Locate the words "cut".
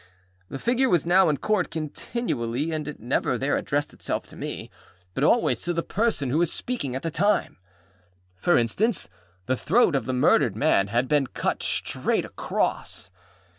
11.27-11.61